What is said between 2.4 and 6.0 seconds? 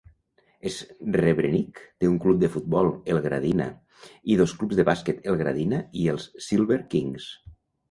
de futbol, el Gradina, i dos clubs de bàsquet, el Gradina